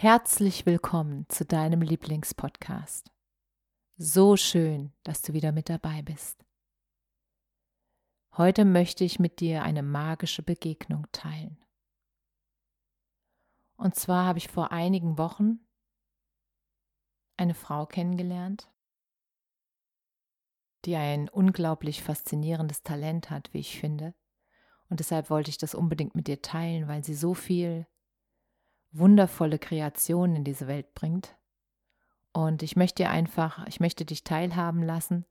Herzlich 0.00 0.64
willkommen 0.64 1.28
zu 1.28 1.44
deinem 1.44 1.82
Lieblingspodcast. 1.82 3.10
So 3.96 4.36
schön, 4.36 4.92
dass 5.02 5.22
du 5.22 5.32
wieder 5.32 5.50
mit 5.50 5.68
dabei 5.68 6.02
bist. 6.02 6.46
Heute 8.36 8.64
möchte 8.64 9.02
ich 9.02 9.18
mit 9.18 9.40
dir 9.40 9.64
eine 9.64 9.82
magische 9.82 10.44
Begegnung 10.44 11.08
teilen. 11.10 11.58
Und 13.76 13.96
zwar 13.96 14.24
habe 14.24 14.38
ich 14.38 14.46
vor 14.46 14.70
einigen 14.70 15.18
Wochen 15.18 15.66
eine 17.36 17.54
Frau 17.54 17.84
kennengelernt, 17.84 18.70
die 20.84 20.94
ein 20.94 21.28
unglaublich 21.28 22.04
faszinierendes 22.04 22.84
Talent 22.84 23.30
hat, 23.30 23.52
wie 23.52 23.58
ich 23.58 23.80
finde. 23.80 24.14
Und 24.90 25.00
deshalb 25.00 25.28
wollte 25.28 25.50
ich 25.50 25.58
das 25.58 25.74
unbedingt 25.74 26.14
mit 26.14 26.28
dir 26.28 26.40
teilen, 26.40 26.86
weil 26.86 27.02
sie 27.02 27.14
so 27.14 27.34
viel 27.34 27.88
wundervolle 28.90 29.58
Kreationen 29.58 30.36
in 30.36 30.44
diese 30.44 30.66
Welt 30.66 30.94
bringt. 30.94 31.36
Und 32.32 32.62
ich 32.62 32.76
möchte 32.76 33.02
dir 33.02 33.10
einfach, 33.10 33.66
ich 33.66 33.80
möchte 33.80 34.04
dich 34.04 34.24
teilhaben 34.24 34.82
lassen, 34.82 35.24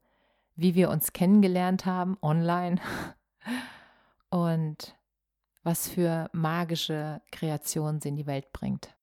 wie 0.56 0.76
wir 0.76 0.90
uns 0.90 1.14
kennengelernt 1.14 1.86
haben 1.86 2.18
online 2.22 2.82
und 4.30 4.96
was 5.64 5.88
für 5.88 6.30
magische 6.34 7.22
Kreationen 7.32 8.02
sie 8.02 8.10
in 8.10 8.16
die 8.16 8.26
Welt 8.26 8.52
bringt. 8.54 8.96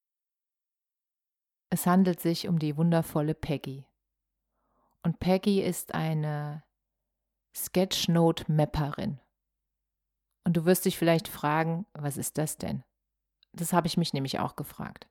Es 1.70 1.86
handelt 1.86 2.20
sich 2.20 2.48
um 2.48 2.58
die 2.58 2.76
wundervolle 2.76 3.34
Peggy. 3.34 3.86
Und 5.02 5.18
Peggy 5.18 5.60
ist 5.60 5.94
eine 5.94 6.62
Sketchnote-Mapperin. 7.54 9.20
Und 10.44 10.56
du 10.56 10.64
wirst 10.64 10.84
dich 10.84 10.98
vielleicht 10.98 11.28
fragen, 11.28 11.86
was 11.92 12.16
ist 12.16 12.38
das 12.38 12.58
denn? 12.58 12.84
Das 13.54 13.72
habe 13.72 13.86
ich 13.86 13.96
mich 13.96 14.12
nämlich 14.12 14.38
auch 14.40 14.56
gefragt. 14.56 15.08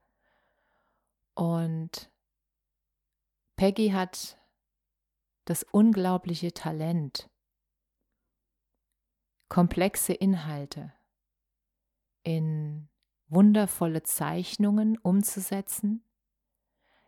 Und 1.36 2.11
Peggy 3.55 3.89
hat 3.89 4.38
das 5.45 5.63
unglaubliche 5.63 6.53
Talent, 6.53 7.30
komplexe 9.50 10.13
Inhalte 10.13 10.94
in 12.23 12.89
wundervolle 13.27 14.03
Zeichnungen 14.03 14.97
umzusetzen, 14.97 16.05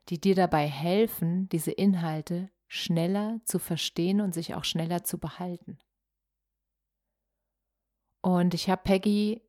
die 0.09 0.19
dir 0.19 0.35
dabei 0.35 0.67
helfen, 0.67 1.49
diese 1.49 1.71
Inhalte 1.71 2.51
schneller 2.67 3.39
zu 3.45 3.59
verstehen 3.59 4.21
und 4.21 4.33
sich 4.33 4.55
auch 4.55 4.63
schneller 4.63 5.03
zu 5.03 5.17
behalten. 5.17 5.79
Und 8.21 8.53
ich 8.53 8.69
habe 8.69 8.81
Peggy 8.83 9.41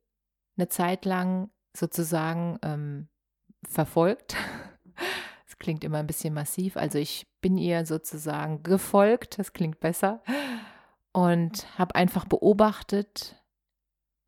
eine 0.55 0.69
Zeit 0.69 1.05
lang 1.05 1.51
sozusagen 1.77 2.59
ähm, 2.61 3.07
verfolgt. 3.67 4.35
Das 5.45 5.59
klingt 5.59 5.85
immer 5.85 5.99
ein 5.99 6.07
bisschen 6.07 6.33
massiv. 6.33 6.75
Also 6.75 6.99
ich 6.99 7.25
bin 7.41 7.57
ihr 7.57 7.85
sozusagen 7.85 8.63
gefolgt, 8.63 9.39
das 9.39 9.53
klingt 9.53 9.79
besser. 9.79 10.21
Und 11.13 11.65
habe 11.79 11.95
einfach 11.95 12.25
beobachtet, 12.25 13.41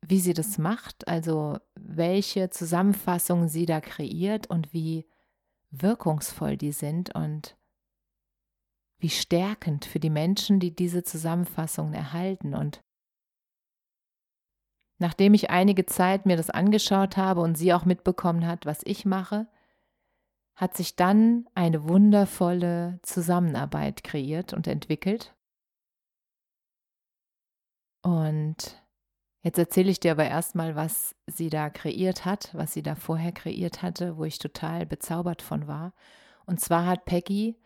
wie 0.00 0.18
sie 0.18 0.32
das 0.32 0.58
macht, 0.58 1.06
also 1.06 1.58
welche 1.74 2.50
Zusammenfassungen 2.50 3.48
sie 3.48 3.66
da 3.66 3.80
kreiert 3.80 4.48
und 4.48 4.72
wie 4.72 5.06
wirkungsvoll 5.70 6.56
die 6.56 6.72
sind 6.72 7.14
und 7.14 7.56
wie 8.98 9.10
stärkend 9.10 9.84
für 9.84 10.00
die 10.00 10.10
Menschen, 10.10 10.60
die 10.60 10.74
diese 10.74 11.02
Zusammenfassungen 11.02 11.94
erhalten. 11.94 12.54
Und 12.54 12.80
Nachdem 15.00 15.32
ich 15.32 15.48
einige 15.48 15.86
Zeit 15.86 16.26
mir 16.26 16.36
das 16.36 16.50
angeschaut 16.50 17.16
habe 17.16 17.40
und 17.40 17.56
sie 17.56 17.72
auch 17.72 17.86
mitbekommen 17.86 18.46
hat, 18.46 18.66
was 18.66 18.80
ich 18.84 19.06
mache, 19.06 19.48
hat 20.54 20.76
sich 20.76 20.94
dann 20.94 21.48
eine 21.54 21.88
wundervolle 21.88 23.00
Zusammenarbeit 23.02 24.04
kreiert 24.04 24.52
und 24.52 24.66
entwickelt. 24.66 25.34
Und 28.02 28.84
jetzt 29.40 29.56
erzähle 29.58 29.90
ich 29.90 30.00
dir 30.00 30.12
aber 30.12 30.26
erstmal, 30.26 30.76
was 30.76 31.16
sie 31.26 31.48
da 31.48 31.70
kreiert 31.70 32.26
hat, 32.26 32.54
was 32.54 32.74
sie 32.74 32.82
da 32.82 32.94
vorher 32.94 33.32
kreiert 33.32 33.80
hatte, 33.80 34.18
wo 34.18 34.24
ich 34.24 34.38
total 34.38 34.84
bezaubert 34.84 35.40
von 35.40 35.66
war. 35.66 35.94
Und 36.44 36.60
zwar 36.60 36.84
hat 36.84 37.06
Peggy 37.06 37.58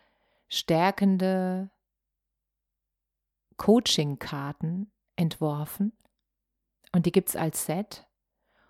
stärkende 0.47 1.69
Coaching-Karten 3.57 4.93
entworfen 5.17 5.93
und 6.95 7.07
die 7.07 7.13
gibt 7.13 7.31
es 7.31 7.37
als 7.37 7.67
Set. 7.67 8.07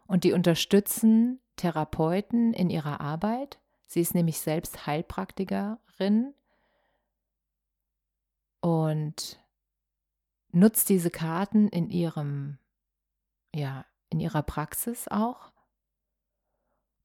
Und 0.06 0.24
die 0.24 0.32
unterstützen 0.32 1.40
Therapeuten 1.56 2.54
in 2.54 2.70
ihrer 2.70 3.02
Arbeit. 3.02 3.60
Sie 3.84 4.00
ist 4.00 4.14
nämlich 4.14 4.40
selbst 4.40 4.86
Heilpraktikerin 4.86 6.32
und 8.60 9.44
nutzt 10.52 10.88
diese 10.88 11.10
Karten 11.10 11.68
in 11.68 11.90
ihrem, 11.90 12.58
ja, 13.54 13.84
in 14.08 14.20
ihrer 14.20 14.42
Praxis 14.42 15.06
auch. 15.08 15.52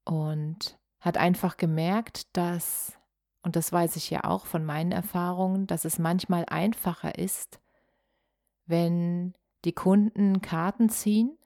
Und 0.05 0.79
hat 1.01 1.17
einfach 1.17 1.57
gemerkt, 1.57 2.35
dass, 2.37 2.97
und 3.43 3.57
das 3.57 3.73
weiß 3.73 3.97
ich 3.97 4.09
ja 4.09 4.23
auch 4.23 4.45
von 4.45 4.63
meinen 4.63 4.93
Erfahrungen, 4.93 5.67
dass 5.67 5.83
es 5.83 5.99
manchmal 5.99 6.45
einfacher 6.45 7.17
ist, 7.17 7.59
wenn 8.67 9.33
die 9.65 9.73
Kunden 9.73 10.41
Karten 10.41 10.89
ziehen, 10.89 11.37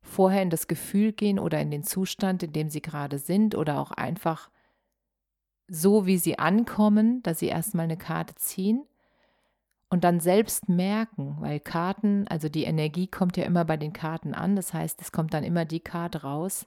vorher 0.00 0.42
in 0.42 0.50
das 0.50 0.66
Gefühl 0.68 1.12
gehen 1.12 1.38
oder 1.38 1.60
in 1.60 1.70
den 1.70 1.82
Zustand, 1.82 2.42
in 2.42 2.52
dem 2.52 2.68
sie 2.68 2.82
gerade 2.82 3.18
sind 3.18 3.54
oder 3.54 3.78
auch 3.78 3.90
einfach 3.90 4.50
so, 5.68 6.06
wie 6.06 6.18
sie 6.18 6.38
ankommen, 6.38 7.22
dass 7.22 7.40
sie 7.40 7.46
erstmal 7.46 7.84
eine 7.84 7.98
Karte 7.98 8.34
ziehen 8.36 8.86
und 9.90 10.04
dann 10.04 10.20
selbst 10.20 10.68
merken, 10.68 11.36
weil 11.40 11.60
Karten, 11.60 12.26
also 12.28 12.48
die 12.48 12.64
Energie 12.64 13.06
kommt 13.06 13.36
ja 13.36 13.44
immer 13.44 13.64
bei 13.64 13.76
den 13.76 13.92
Karten 13.92 14.34
an, 14.34 14.56
das 14.56 14.72
heißt, 14.72 15.00
es 15.00 15.12
kommt 15.12 15.34
dann 15.34 15.44
immer 15.44 15.64
die 15.64 15.80
Karte 15.80 16.22
raus, 16.22 16.66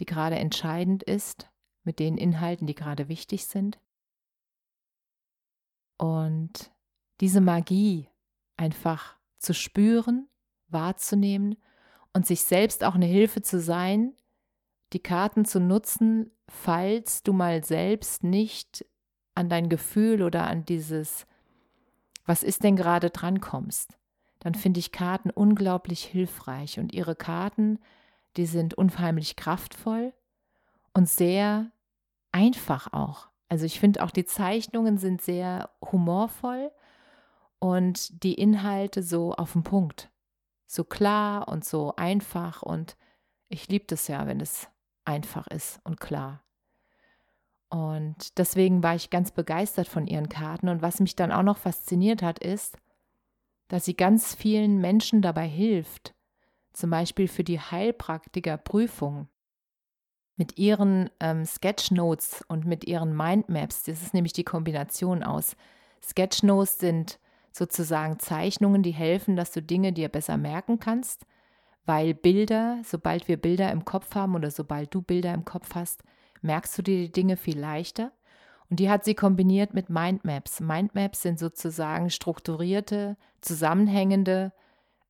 die 0.00 0.06
gerade 0.06 0.36
entscheidend 0.36 1.02
ist, 1.02 1.48
mit 1.84 1.98
den 1.98 2.18
Inhalten, 2.18 2.66
die 2.66 2.74
gerade 2.74 3.08
wichtig 3.08 3.46
sind. 3.46 3.78
Und 5.98 6.72
diese 7.20 7.40
Magie 7.40 8.08
einfach 8.56 9.15
zu 9.38 9.54
spüren, 9.54 10.28
wahrzunehmen 10.68 11.56
und 12.12 12.26
sich 12.26 12.42
selbst 12.42 12.84
auch 12.84 12.94
eine 12.94 13.06
Hilfe 13.06 13.42
zu 13.42 13.60
sein, 13.60 14.14
die 14.92 15.02
Karten 15.02 15.44
zu 15.44 15.60
nutzen, 15.60 16.30
falls 16.48 17.22
du 17.22 17.32
mal 17.32 17.64
selbst 17.64 18.24
nicht 18.24 18.86
an 19.34 19.48
dein 19.48 19.68
Gefühl 19.68 20.22
oder 20.22 20.46
an 20.46 20.64
dieses, 20.64 21.26
was 22.24 22.42
ist 22.42 22.64
denn 22.64 22.76
gerade 22.76 23.10
dran 23.10 23.40
kommst, 23.40 23.98
dann 24.40 24.54
finde 24.54 24.80
ich 24.80 24.92
Karten 24.92 25.30
unglaublich 25.30 26.04
hilfreich 26.04 26.78
und 26.78 26.92
ihre 26.92 27.16
Karten, 27.16 27.78
die 28.36 28.46
sind 28.46 28.74
unheimlich 28.74 29.36
kraftvoll 29.36 30.12
und 30.92 31.08
sehr 31.08 31.70
einfach 32.32 32.92
auch. 32.92 33.28
Also 33.48 33.64
ich 33.64 33.78
finde 33.78 34.02
auch 34.02 34.10
die 34.10 34.24
Zeichnungen 34.24 34.98
sind 34.98 35.20
sehr 35.22 35.70
humorvoll 35.80 36.70
und 37.58 38.22
die 38.22 38.34
Inhalte 38.34 39.02
so 39.02 39.34
auf 39.34 39.52
den 39.52 39.62
Punkt. 39.62 40.10
So 40.66 40.84
klar 40.84 41.48
und 41.48 41.64
so 41.64 41.94
einfach 41.96 42.62
und 42.62 42.96
ich 43.48 43.68
liebe 43.68 43.86
das 43.86 44.08
ja, 44.08 44.26
wenn 44.26 44.40
es 44.40 44.68
einfach 45.04 45.46
ist 45.46 45.80
und 45.84 46.00
klar. 46.00 46.42
Und 47.68 48.38
deswegen 48.38 48.82
war 48.82 48.94
ich 48.94 49.10
ganz 49.10 49.30
begeistert 49.30 49.88
von 49.88 50.06
ihren 50.06 50.28
Karten. 50.28 50.68
Und 50.68 50.82
was 50.82 51.00
mich 51.00 51.16
dann 51.16 51.32
auch 51.32 51.42
noch 51.42 51.58
fasziniert 51.58 52.22
hat, 52.22 52.38
ist, 52.38 52.78
dass 53.68 53.84
sie 53.84 53.96
ganz 53.96 54.34
vielen 54.34 54.80
Menschen 54.80 55.22
dabei 55.22 55.48
hilft, 55.48 56.14
zum 56.72 56.90
Beispiel 56.90 57.28
für 57.28 57.44
die 57.44 57.60
Heilpraktikerprüfung. 57.60 59.28
mit 60.36 60.58
ihren 60.58 61.10
ähm, 61.18 61.46
Sketchnotes 61.46 62.44
und 62.48 62.66
mit 62.66 62.84
ihren 62.84 63.16
Mindmaps, 63.16 63.84
das 63.84 64.02
ist 64.02 64.12
nämlich 64.14 64.34
die 64.34 64.44
Kombination 64.44 65.22
aus 65.22 65.56
Sketchnotes 66.02 66.78
sind 66.78 67.18
sozusagen 67.56 68.18
Zeichnungen, 68.18 68.82
die 68.82 68.92
helfen, 68.92 69.36
dass 69.36 69.50
du 69.50 69.62
Dinge 69.62 69.92
dir 69.92 70.08
besser 70.08 70.36
merken 70.36 70.78
kannst, 70.78 71.26
weil 71.84 72.14
Bilder, 72.14 72.80
sobald 72.84 73.28
wir 73.28 73.36
Bilder 73.36 73.70
im 73.72 73.84
Kopf 73.84 74.14
haben 74.14 74.34
oder 74.34 74.50
sobald 74.50 74.94
du 74.94 75.02
Bilder 75.02 75.32
im 75.32 75.44
Kopf 75.44 75.74
hast, 75.74 76.02
merkst 76.42 76.76
du 76.78 76.82
dir 76.82 76.98
die 76.98 77.12
Dinge 77.12 77.36
viel 77.36 77.58
leichter. 77.58 78.12
Und 78.68 78.80
die 78.80 78.90
hat 78.90 79.04
sie 79.04 79.14
kombiniert 79.14 79.74
mit 79.74 79.90
Mindmaps. 79.90 80.60
Mindmaps 80.60 81.22
sind 81.22 81.38
sozusagen 81.38 82.10
strukturierte, 82.10 83.16
zusammenhängende 83.40 84.52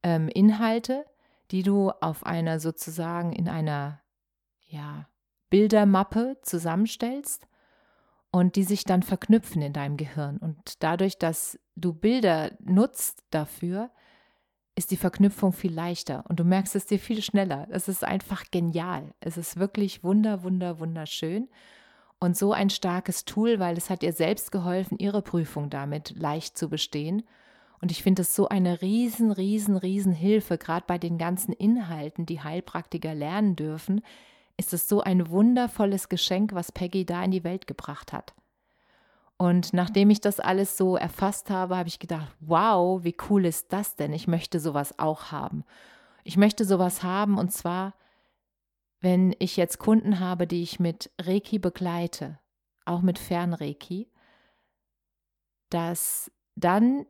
ähm, 0.03 0.29
Inhalte, 0.29 1.07
die 1.51 1.63
du 1.63 1.91
auf 1.91 2.27
einer 2.27 2.61
sozusagen 2.61 3.33
in 3.33 3.49
einer 3.49 4.01
ja, 4.67 5.09
Bildermappe 5.49 6.37
zusammenstellst 6.43 7.47
und 8.31 8.57
die 8.57 8.65
sich 8.65 8.85
dann 8.85 9.03
verknüpfen 9.03 9.63
in 9.63 9.73
deinem 9.73 9.97
Gehirn. 9.97 10.39
Und 10.39 10.83
dadurch, 10.83 11.19
dass 11.19 11.59
du 11.75 11.93
Bilder 11.93 12.53
nutzt 12.61 13.25
dafür, 13.31 13.91
ist 14.77 14.91
die 14.91 14.99
Verknüpfung 14.99 15.53
viel 15.53 15.73
leichter 15.73 16.25
und 16.29 16.39
du 16.39 16.45
merkst 16.45 16.77
es 16.77 16.85
dir 16.85 16.99
viel 16.99 17.23
schneller. 17.23 17.67
Es 17.71 17.89
ist 17.89 18.05
einfach 18.05 18.45
genial. 18.51 19.15
Es 19.21 19.39
ist 19.39 19.59
wirklich 19.59 20.05
wunder, 20.05 20.43
wunder, 20.43 20.79
wunderschön. 20.79 21.49
Und 22.19 22.37
so 22.37 22.53
ein 22.53 22.71
starkes 22.71 23.25
Tool, 23.25 23.59
weil 23.59 23.77
es 23.77 23.91
hat 23.91 24.03
ihr 24.03 24.13
selbst 24.13 24.53
geholfen, 24.53 24.99
ihre 24.99 25.23
Prüfung 25.23 25.71
damit 25.71 26.15
leicht 26.17 26.59
zu 26.59 26.69
bestehen. 26.69 27.23
Und 27.81 27.91
ich 27.91 28.03
finde 28.03 28.23
es 28.23 28.35
so 28.35 28.49
eine 28.49 28.81
riesen, 28.83 29.33
riesen, 29.33 29.77
riesen 29.77 30.13
Hilfe, 30.13 30.59
gerade 30.59 30.85
bei 30.87 30.99
den 30.99 31.19
ganzen 31.19 31.53
Inhalten, 31.53 32.27
die 32.27 32.41
Heilpraktiker 32.41 33.15
lernen 33.15 33.57
dürfen, 33.57 34.03
ist 34.57 34.73
es 34.73 34.89
so 34.89 35.01
ein 35.01 35.29
wundervolles 35.29 36.09
Geschenk, 36.09 36.55
was 36.55 36.73
Peggy 36.73 37.05
da 37.05 37.23
in 37.23 37.31
die 37.31 37.45
Welt 37.45 37.67
gebracht 37.67 38.13
hat. 38.13 38.35
Und 39.39 39.75
nachdem 39.75 40.09
ich 40.09 40.21
das 40.21 40.41
alles 40.41 40.77
so 40.77 40.97
erfasst 40.97 41.51
habe, 41.51 41.77
habe 41.77 41.89
ich 41.89 41.99
gedacht, 41.99 42.35
wow, 42.41 43.05
wie 43.05 43.17
cool 43.29 43.45
ist 43.45 43.73
das 43.73 43.97
denn? 43.97 44.13
Ich 44.13 44.27
möchte 44.27 44.61
sowas 44.61 44.99
auch 44.99 45.31
haben. 45.31 45.65
Ich 46.25 46.37
möchte 46.37 46.65
sowas 46.65 47.03
haben 47.03 47.39
und 47.39 47.53
zwar, 47.53 47.95
wenn 49.01 49.37
ich 49.39 49.57
jetzt 49.57 49.79
Kunden 49.79 50.21
habe, 50.21 50.47
die 50.47 50.63
ich 50.63 50.81
mit 50.81 51.11
Reiki 51.21 51.59
begleite, 51.59 52.39
auch 52.87 53.03
mit 53.03 53.19
Fernreiki, 53.19 54.11
dass 55.69 56.31
dann, 56.55 57.05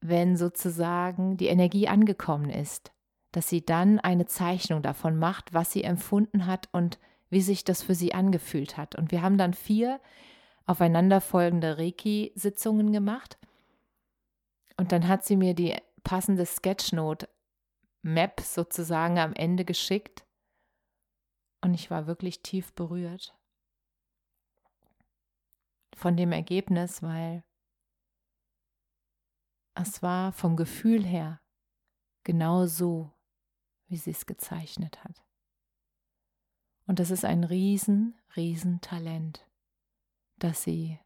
wenn 0.00 0.36
sozusagen 0.36 1.36
die 1.36 1.46
Energie 1.46 1.86
angekommen 1.86 2.50
ist, 2.50 2.93
dass 3.36 3.48
sie 3.48 3.64
dann 3.64 3.98
eine 3.98 4.26
Zeichnung 4.26 4.82
davon 4.82 5.18
macht, 5.18 5.52
was 5.52 5.72
sie 5.72 5.82
empfunden 5.82 6.46
hat 6.46 6.68
und 6.72 6.98
wie 7.30 7.40
sich 7.40 7.64
das 7.64 7.82
für 7.82 7.94
sie 7.94 8.14
angefühlt 8.14 8.76
hat. 8.76 8.94
Und 8.94 9.10
wir 9.10 9.22
haben 9.22 9.38
dann 9.38 9.54
vier 9.54 10.00
aufeinanderfolgende 10.66 11.78
Reiki-Sitzungen 11.78 12.92
gemacht. 12.92 13.38
Und 14.76 14.92
dann 14.92 15.08
hat 15.08 15.24
sie 15.24 15.36
mir 15.36 15.54
die 15.54 15.76
passende 16.04 16.46
Sketchnote-Map 16.46 18.40
sozusagen 18.40 19.18
am 19.18 19.32
Ende 19.34 19.64
geschickt. 19.64 20.24
Und 21.60 21.74
ich 21.74 21.90
war 21.90 22.06
wirklich 22.06 22.42
tief 22.42 22.72
berührt 22.74 23.36
von 25.96 26.16
dem 26.16 26.32
Ergebnis, 26.32 27.02
weil 27.02 27.44
es 29.74 30.02
war 30.02 30.32
vom 30.32 30.56
Gefühl 30.56 31.04
her 31.04 31.40
genau 32.24 32.66
so, 32.66 33.13
wie 33.88 33.96
sie 33.96 34.10
es 34.10 34.26
gezeichnet 34.26 35.04
hat. 35.04 35.24
Und 36.86 36.98
das 36.98 37.10
ist 37.10 37.24
ein 37.24 37.44
riesen, 37.44 38.18
riesen 38.36 38.80
Talent, 38.80 39.46
dass 40.36 40.62
sie 40.62 40.98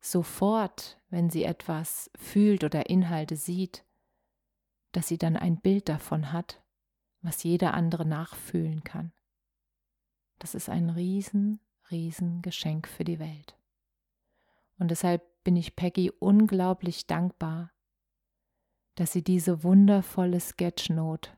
sofort, 0.00 1.00
wenn 1.08 1.30
sie 1.30 1.44
etwas 1.44 2.10
fühlt 2.16 2.64
oder 2.64 2.88
Inhalte 2.88 3.36
sieht, 3.36 3.84
dass 4.92 5.08
sie 5.08 5.18
dann 5.18 5.36
ein 5.36 5.60
Bild 5.60 5.88
davon 5.88 6.32
hat, 6.32 6.62
was 7.22 7.42
jeder 7.42 7.74
andere 7.74 8.04
nachfühlen 8.04 8.82
kann. 8.82 9.12
Das 10.38 10.54
ist 10.54 10.68
ein 10.68 10.90
riesen, 10.90 11.60
riesen 11.90 12.42
Geschenk 12.42 12.88
für 12.88 13.04
die 13.04 13.18
Welt. 13.18 13.56
Und 14.78 14.90
deshalb 14.90 15.22
bin 15.44 15.56
ich 15.56 15.76
Peggy 15.76 16.10
unglaublich 16.10 17.06
dankbar, 17.06 17.72
dass 18.94 19.12
sie 19.12 19.22
diese 19.22 19.62
wundervolle 19.62 20.40
Sketchnote, 20.40 21.30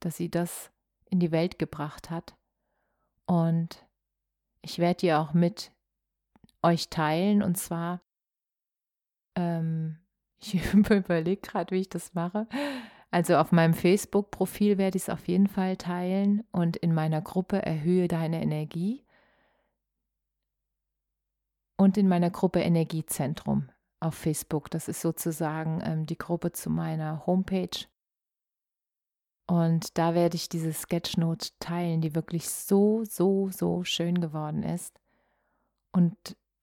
dass 0.00 0.16
sie 0.16 0.30
das 0.30 0.70
in 1.10 1.20
die 1.20 1.32
Welt 1.32 1.58
gebracht 1.58 2.10
hat. 2.10 2.36
Und 3.26 3.86
ich 4.62 4.78
werde 4.78 4.98
die 4.98 5.12
auch 5.14 5.32
mit 5.32 5.72
euch 6.62 6.88
teilen. 6.90 7.42
Und 7.42 7.56
zwar, 7.56 8.00
ähm, 9.34 9.98
ich 10.40 10.72
überlege 10.74 11.40
gerade, 11.40 11.74
wie 11.74 11.80
ich 11.80 11.88
das 11.88 12.14
mache. 12.14 12.46
Also 13.10 13.36
auf 13.36 13.52
meinem 13.52 13.74
Facebook-Profil 13.74 14.78
werde 14.78 14.96
ich 14.96 15.04
es 15.04 15.08
auf 15.08 15.26
jeden 15.28 15.46
Fall 15.46 15.76
teilen 15.76 16.44
und 16.50 16.76
in 16.76 16.92
meiner 16.92 17.22
Gruppe 17.22 17.62
Erhöhe 17.62 18.08
deine 18.08 18.42
Energie 18.42 19.06
und 21.76 21.96
in 21.96 22.08
meiner 22.08 22.30
Gruppe 22.30 22.60
Energiezentrum 22.60 23.68
auf 24.06 24.14
Facebook. 24.14 24.70
Das 24.70 24.88
ist 24.88 25.00
sozusagen 25.00 25.80
ähm, 25.84 26.06
die 26.06 26.18
Gruppe 26.18 26.52
zu 26.52 26.70
meiner 26.70 27.26
Homepage. 27.26 27.86
Und 29.48 29.96
da 29.98 30.14
werde 30.14 30.36
ich 30.36 30.48
diese 30.48 30.72
Sketchnote 30.72 31.50
teilen, 31.60 32.00
die 32.00 32.14
wirklich 32.14 32.48
so, 32.48 33.04
so, 33.04 33.50
so 33.50 33.84
schön 33.84 34.20
geworden 34.20 34.62
ist 34.62 34.98
und 35.92 36.16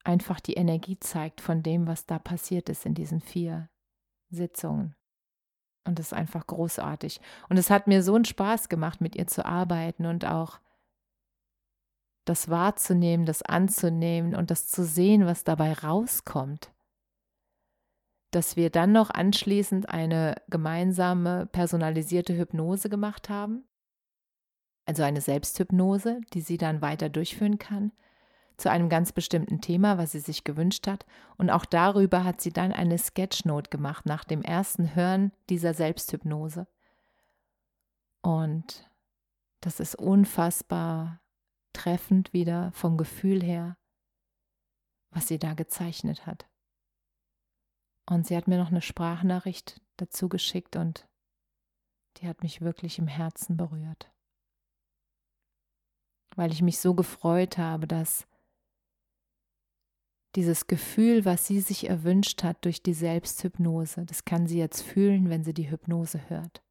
einfach 0.04 0.42
die 0.42 0.56
Energie 0.56 1.00
zeigt 1.00 1.40
von 1.40 1.64
dem, 1.64 1.88
was 1.88 2.06
da 2.06 2.20
passiert 2.20 2.68
ist 2.68 2.86
in 2.86 2.94
diesen 2.94 3.22
vier 3.22 3.70
Sitzungen. 4.30 4.96
Und 5.86 5.98
das 6.00 6.08
ist 6.08 6.14
einfach 6.14 6.46
großartig. 6.46 7.22
Und 7.48 7.58
es 7.58 7.70
hat 7.70 7.88
mir 7.88 8.04
so 8.04 8.16
einen 8.16 8.26
Spaß 8.26 8.68
gemacht, 8.68 9.00
mit 9.00 9.16
ihr 9.16 9.28
zu 9.28 9.46
arbeiten 9.46 10.06
und 10.06 10.26
auch 10.26 10.60
das 12.26 12.50
wahrzunehmen, 12.50 13.26
das 13.26 13.44
anzunehmen 13.44 14.36
und 14.36 14.52
das 14.52 14.68
zu 14.68 14.84
sehen, 14.84 15.26
was 15.26 15.44
dabei 15.46 15.74
rauskommt 15.74 16.74
dass 18.36 18.56
wir 18.56 18.70
dann 18.70 18.92
noch 18.92 19.10
anschließend 19.10 19.90
eine 19.90 20.36
gemeinsame 20.50 21.46
personalisierte 21.48 22.36
Hypnose 22.36 22.90
gemacht 22.90 23.30
haben, 23.30 23.64
also 24.86 25.04
eine 25.04 25.22
Selbsthypnose, 25.22 26.22
die 26.34 26.42
sie 26.42 26.58
dann 26.58 26.82
weiter 26.82 27.10
durchführen 27.10 27.60
kann, 27.60 27.92
zu 28.58 28.70
einem 28.70 28.90
ganz 28.90 29.12
bestimmten 29.12 29.62
Thema, 29.62 29.98
was 29.98 30.12
sie 30.12 30.20
sich 30.20 30.44
gewünscht 30.44 30.88
hat. 30.88 31.06
Und 31.38 31.50
auch 31.50 31.66
darüber 31.66 32.24
hat 32.24 32.42
sie 32.42 32.52
dann 32.52 32.72
eine 32.72 32.98
Sketchnote 32.98 33.70
gemacht 33.70 34.06
nach 34.06 34.24
dem 34.24 34.42
ersten 34.42 34.96
Hören 34.96 35.32
dieser 35.50 35.74
Selbsthypnose. 35.74 36.68
Und 38.22 38.90
das 39.62 39.80
ist 39.80 39.96
unfassbar 39.96 41.22
treffend 41.74 42.34
wieder 42.34 42.72
vom 42.74 42.98
Gefühl 42.98 43.44
her, 43.44 43.78
was 45.12 45.28
sie 45.28 45.40
da 45.40 45.54
gezeichnet 45.54 46.26
hat. 46.26 46.48
Und 48.06 48.28
sie 48.28 48.36
hat 48.36 48.48
mir 48.48 48.58
noch 48.58 48.72
eine 48.72 48.82
Sprachnachricht 48.82 49.82
dazu 49.98 50.30
geschickt 50.30 50.76
und 50.76 51.08
die 52.18 52.28
hat 52.28 52.44
mich 52.44 52.62
wirklich 52.62 53.00
im 53.00 53.08
Herzen 53.08 53.58
berührt. 53.58 54.12
Weil 56.36 56.52
ich 56.52 56.62
mich 56.62 56.80
so 56.80 56.94
gefreut 56.94 57.58
habe, 57.58 57.88
dass 57.88 58.28
dieses 60.36 60.68
Gefühl, 60.68 61.26
was 61.26 61.46
sie 61.46 61.60
sich 61.60 61.90
erwünscht 61.90 62.44
hat 62.44 62.66
durch 62.66 62.82
die 62.82 62.94
Selbsthypnose, 62.94 64.06
das 64.06 64.26
kann 64.26 64.48
sie 64.48 64.58
jetzt 64.58 64.82
fühlen, 64.82 65.30
wenn 65.30 65.44
sie 65.44 65.54
die 65.54 65.70
Hypnose 65.70 66.30
hört. 66.30 66.64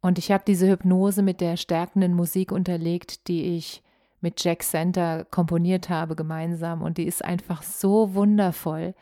Und 0.00 0.18
ich 0.18 0.30
habe 0.30 0.44
diese 0.46 0.68
Hypnose 0.68 1.22
mit 1.22 1.40
der 1.40 1.56
stärkenden 1.56 2.14
Musik 2.14 2.52
unterlegt, 2.52 3.28
die 3.28 3.56
ich 3.56 3.82
mit 4.20 4.42
Jack 4.42 4.62
Center 4.62 5.24
komponiert 5.24 5.88
habe 5.88 6.16
gemeinsam. 6.16 6.82
Und 6.82 6.98
die 6.98 7.06
ist 7.06 7.24
einfach 7.24 7.62
so 7.62 8.14
wundervoll, 8.14 8.94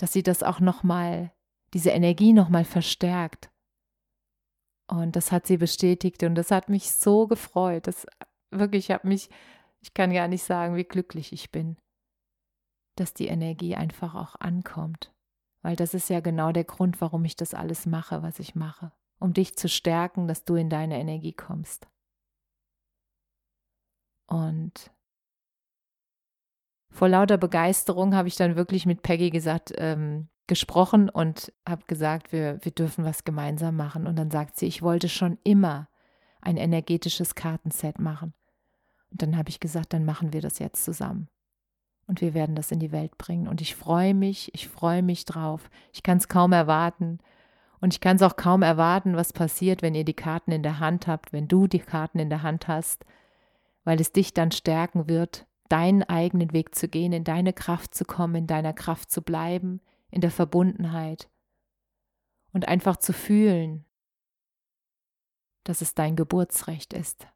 dass 0.00 0.12
sie 0.12 0.22
das 0.22 0.42
auch 0.42 0.60
nochmal, 0.60 1.30
diese 1.74 1.90
Energie 1.90 2.32
nochmal 2.32 2.64
verstärkt. 2.64 3.50
Und 4.88 5.14
das 5.14 5.30
hat 5.30 5.46
sie 5.46 5.58
bestätigt 5.58 6.22
und 6.22 6.34
das 6.34 6.50
hat 6.50 6.68
mich 6.68 6.90
so 6.90 7.26
gefreut. 7.26 7.86
Das 7.86 8.06
wirklich, 8.50 8.86
ich 8.86 8.90
habe 8.94 9.06
mich, 9.06 9.28
ich 9.82 9.92
kann 9.92 10.12
gar 10.12 10.26
nicht 10.26 10.42
sagen, 10.42 10.74
wie 10.74 10.84
glücklich 10.84 11.32
ich 11.32 11.52
bin, 11.52 11.76
dass 12.96 13.14
die 13.14 13.28
Energie 13.28 13.76
einfach 13.76 14.14
auch 14.14 14.36
ankommt. 14.40 15.12
Weil 15.62 15.76
das 15.76 15.92
ist 15.92 16.08
ja 16.08 16.20
genau 16.20 16.50
der 16.50 16.64
Grund, 16.64 17.00
warum 17.02 17.24
ich 17.26 17.36
das 17.36 17.52
alles 17.52 17.84
mache, 17.84 18.22
was 18.22 18.38
ich 18.38 18.54
mache. 18.54 18.92
Um 19.20 19.34
dich 19.34 19.54
zu 19.56 19.68
stärken, 19.68 20.26
dass 20.26 20.44
du 20.44 20.54
in 20.54 20.70
deine 20.70 20.98
Energie 20.98 21.34
kommst. 21.34 21.86
Und 24.26 24.90
vor 27.00 27.08
lauter 27.08 27.38
Begeisterung 27.38 28.14
habe 28.14 28.28
ich 28.28 28.36
dann 28.36 28.56
wirklich 28.56 28.84
mit 28.84 29.00
Peggy 29.00 29.30
gesagt, 29.30 29.72
ähm, 29.78 30.28
gesprochen 30.46 31.08
und 31.08 31.50
habe 31.66 31.82
gesagt, 31.86 32.30
wir, 32.30 32.58
wir 32.60 32.72
dürfen 32.72 33.06
was 33.06 33.24
gemeinsam 33.24 33.74
machen. 33.74 34.06
Und 34.06 34.16
dann 34.16 34.30
sagt 34.30 34.58
sie, 34.58 34.66
ich 34.66 34.82
wollte 34.82 35.08
schon 35.08 35.38
immer 35.42 35.88
ein 36.42 36.58
energetisches 36.58 37.34
Kartenset 37.34 37.98
machen. 38.00 38.34
Und 39.10 39.22
dann 39.22 39.38
habe 39.38 39.48
ich 39.48 39.60
gesagt, 39.60 39.94
dann 39.94 40.04
machen 40.04 40.34
wir 40.34 40.42
das 40.42 40.58
jetzt 40.58 40.84
zusammen. 40.84 41.28
Und 42.06 42.20
wir 42.20 42.34
werden 42.34 42.54
das 42.54 42.70
in 42.70 42.80
die 42.80 42.92
Welt 42.92 43.16
bringen. 43.16 43.48
Und 43.48 43.62
ich 43.62 43.76
freue 43.76 44.12
mich, 44.12 44.52
ich 44.52 44.68
freue 44.68 45.02
mich 45.02 45.24
drauf. 45.24 45.70
Ich 45.94 46.02
kann 46.02 46.18
es 46.18 46.28
kaum 46.28 46.52
erwarten. 46.52 47.18
Und 47.80 47.94
ich 47.94 48.02
kann 48.02 48.16
es 48.16 48.22
auch 48.22 48.36
kaum 48.36 48.60
erwarten, 48.60 49.16
was 49.16 49.32
passiert, 49.32 49.80
wenn 49.80 49.94
ihr 49.94 50.04
die 50.04 50.12
Karten 50.12 50.52
in 50.52 50.62
der 50.62 50.80
Hand 50.80 51.06
habt, 51.06 51.32
wenn 51.32 51.48
du 51.48 51.66
die 51.66 51.78
Karten 51.78 52.18
in 52.18 52.28
der 52.28 52.42
Hand 52.42 52.68
hast, 52.68 53.06
weil 53.84 54.02
es 54.02 54.12
dich 54.12 54.34
dann 54.34 54.50
stärken 54.50 55.08
wird, 55.08 55.46
deinen 55.70 56.02
eigenen 56.02 56.52
Weg 56.52 56.74
zu 56.74 56.88
gehen, 56.88 57.12
in 57.12 57.24
deine 57.24 57.52
Kraft 57.52 57.94
zu 57.94 58.04
kommen, 58.04 58.34
in 58.34 58.46
deiner 58.46 58.72
Kraft 58.72 59.10
zu 59.10 59.22
bleiben, 59.22 59.80
in 60.10 60.20
der 60.20 60.30
Verbundenheit 60.30 61.30
und 62.52 62.68
einfach 62.68 62.96
zu 62.96 63.12
fühlen, 63.12 63.84
dass 65.64 65.80
es 65.80 65.94
dein 65.94 66.16
Geburtsrecht 66.16 66.92
ist, 66.92 67.28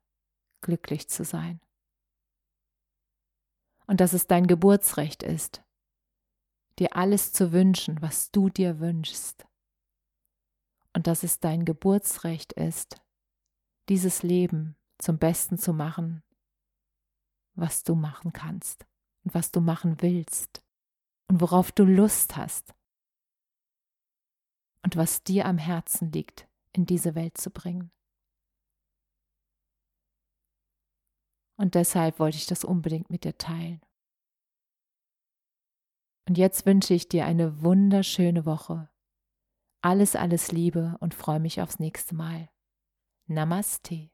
glücklich 0.61 1.09
zu 1.09 1.25
sein. 1.25 1.61
Und 3.87 4.01
dass 4.01 4.13
es 4.13 4.27
dein 4.27 4.47
Geburtsrecht 4.47 5.23
ist, 5.23 5.63
dir 6.79 6.97
alles 6.97 7.33
zu 7.33 7.53
wünschen, 7.53 8.03
was 8.03 8.31
du 8.31 8.49
dir 8.49 8.81
wünschst. 8.81 9.47
Und 10.95 11.07
dass 11.07 11.23
es 11.23 11.39
dein 11.39 11.65
Geburtsrecht 11.65 12.55
ist, 12.55 12.97
dieses 13.89 14.23
Leben 14.23 14.77
zum 14.99 15.19
Besten 15.19 15.59
zu 15.59 15.73
machen, 15.73 16.23
was 17.55 17.85
du 17.85 17.95
machen 17.95 18.33
kannst 18.33 18.87
und 19.25 19.35
was 19.35 19.51
du 19.51 19.61
machen 19.61 20.01
willst 20.03 20.63
und 21.29 21.41
worauf 21.41 21.73
du 21.73 21.85
Lust 21.85 22.37
hast 22.37 22.75
und 24.83 24.97
was 24.97 25.23
dir 25.23 25.47
am 25.47 25.59
Herzen 25.59 26.13
liegt, 26.13 26.49
in 26.73 26.87
diese 26.87 27.15
Welt 27.15 27.39
zu 27.39 27.51
bringen. 27.51 27.91
Und 31.57 31.75
deshalb 31.75 32.19
wollte 32.19 32.37
ich 32.37 32.47
das 32.47 32.65
unbedingt 32.65 33.11
mit 33.11 33.25
dir 33.25 33.39
teilen. 33.39 33.81
Und 36.27 36.39
jetzt 36.39 36.67
wünsche 36.67 36.95
ich 36.95 37.09
dir 37.09 37.27
eine 37.27 37.63
wunderschöne 37.63 38.45
Woche. 38.45 38.89
Alles, 39.83 40.17
alles 40.17 40.51
Liebe 40.51 40.97
und 41.01 41.15
freue 41.15 41.41
mich 41.41 41.61
aufs 41.61 41.79
nächste 41.79 42.15
Mal. 42.15 42.49
Namaste. 43.27 44.14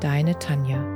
Deine 0.00 0.38
Tanja. 0.38 0.95